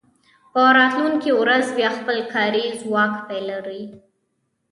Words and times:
په 0.53 0.61
راتلونکې 0.77 1.31
ورځ 1.41 1.65
بیا 1.77 1.89
خپل 1.97 2.17
کاري 2.33 2.65
ځواک 2.81 3.13
پلوري 3.27 3.83